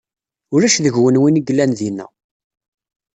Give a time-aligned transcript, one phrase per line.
[0.53, 2.05] Ulac deg-sen win i yellan dina.